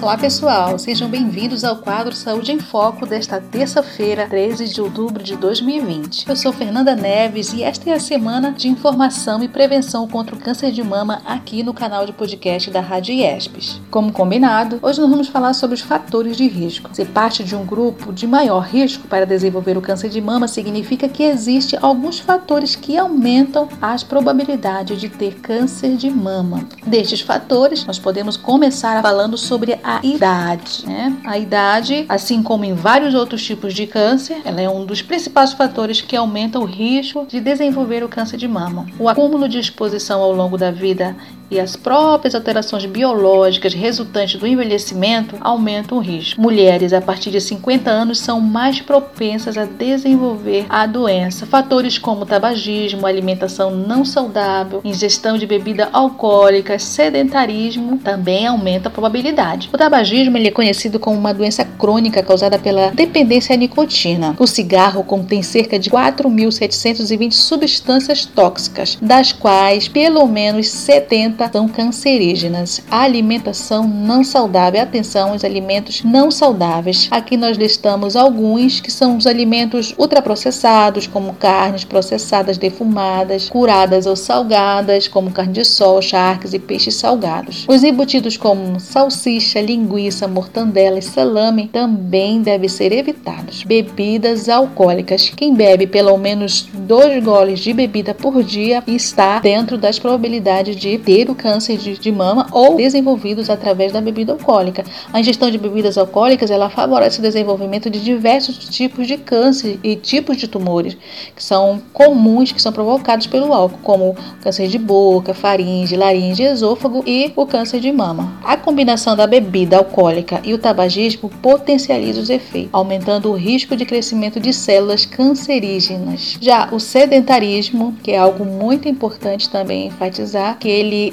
[0.00, 5.34] Olá pessoal, sejam bem-vindos ao quadro Saúde em Foco desta terça-feira, 13 de outubro de
[5.36, 6.28] 2020.
[6.28, 10.38] Eu sou Fernanda Neves e esta é a semana de informação e prevenção contra o
[10.38, 13.80] câncer de mama aqui no canal de podcast da Rádio IESPES.
[13.90, 16.90] Como combinado, hoje nós vamos falar sobre os fatores de risco.
[16.92, 21.08] Ser parte de um grupo de maior risco para desenvolver o câncer de mama significa
[21.08, 26.64] que existe alguns fatores que aumentam as probabilidades de ter câncer de mama.
[26.86, 30.84] Destes fatores, nós podemos começar falando sobre a idade.
[30.86, 31.16] Né?
[31.24, 35.54] A idade, assim como em vários outros tipos de câncer, ela é um dos principais
[35.54, 38.86] fatores que aumenta o risco de desenvolver o câncer de mama.
[38.98, 41.16] O acúmulo de exposição ao longo da vida
[41.50, 46.40] e as próprias alterações biológicas resultantes do envelhecimento aumentam o risco.
[46.40, 51.46] Mulheres a partir de 50 anos são mais propensas a desenvolver a doença.
[51.46, 59.70] Fatores como tabagismo, alimentação não saudável, ingestão de bebida alcoólica, sedentarismo também aumenta a probabilidade.
[59.72, 64.34] O tabagismo ele é conhecido como uma doença crônica causada pela dependência à nicotina.
[64.38, 72.82] O cigarro contém cerca de 4.720 substâncias tóxicas, das quais pelo menos 70 são cancerígenas.
[72.90, 77.08] A alimentação não saudável, atenção aos alimentos não saudáveis.
[77.10, 84.16] Aqui nós listamos alguns que são os alimentos ultraprocessados, como carnes processadas defumadas, curadas ou
[84.16, 87.66] salgadas, como carne de sol, charques e peixes salgados.
[87.68, 93.62] Os embutidos como salsicha, linguiça, mortandela e salame também devem ser evitados.
[93.64, 95.30] Bebidas alcoólicas.
[95.36, 100.98] Quem bebe pelo menos dois goles de bebida por dia está dentro das probabilidades de
[100.98, 104.84] ter o câncer de, de, mama ou desenvolvidos através da bebida alcoólica.
[105.12, 109.96] A ingestão de bebidas alcoólicas ela favorece o desenvolvimento de diversos tipos de câncer e
[109.96, 110.96] tipos de tumores
[111.34, 117.02] que são comuns, que são provocados pelo álcool, como câncer de boca, faringe, laringe, esôfago
[117.06, 118.38] e o câncer de mama.
[118.44, 123.84] A combinação da bebida alcoólica e o tabagismo potencializa os efeitos, aumentando o risco de
[123.84, 126.36] crescimento de células cancerígenas.
[126.40, 131.12] Já o sedentarismo, que é algo muito importante também enfatizar, que ele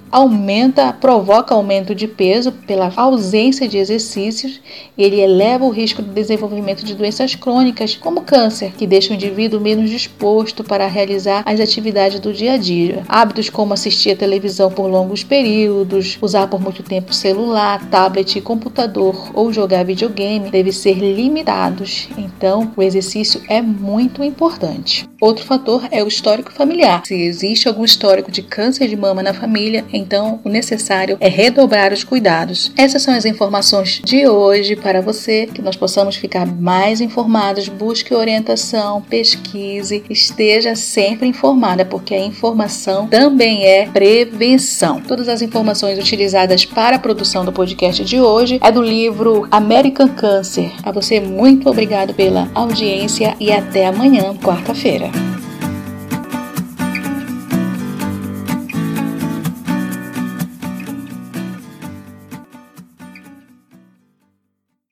[0.11, 4.59] aumenta, provoca aumento de peso pela ausência de exercícios,
[4.97, 9.59] ele eleva o risco de desenvolvimento de doenças crônicas, como câncer, que deixa o indivíduo
[9.59, 13.03] menos disposto para realizar as atividades do dia a dia.
[13.07, 18.41] Hábitos como assistir a televisão por longos períodos, usar por muito tempo celular, tablet e
[18.41, 22.09] computador ou jogar videogame devem ser limitados.
[22.17, 25.09] Então, o exercício é muito importante.
[25.21, 27.03] Outro fator é o histórico familiar.
[27.05, 31.93] Se existe algum histórico de câncer de mama na família, então o necessário é redobrar
[31.93, 32.71] os cuidados.
[32.75, 38.13] Essas são as informações de hoje para você, que nós possamos ficar mais informados, busque
[38.13, 45.01] orientação, pesquise, esteja sempre informada, porque a informação também é prevenção.
[45.01, 50.09] Todas as informações utilizadas para a produção do podcast de hoje é do livro American
[50.09, 50.71] Cancer.
[50.83, 55.30] A você muito obrigado pela audiência e até amanhã, quarta-feira.